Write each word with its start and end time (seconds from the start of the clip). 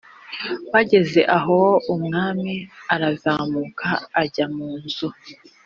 bageze 0.71 1.21
aho 1.37 1.59
umwami 1.93 2.51
arazamuka 2.93 3.89
ajya 4.21 4.45
mu 4.55 4.69
nzu 4.81 5.07